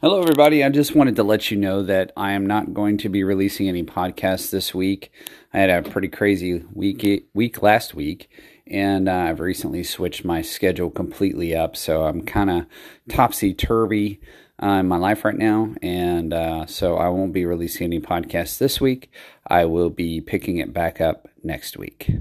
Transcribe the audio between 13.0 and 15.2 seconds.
topsy turvy uh, in my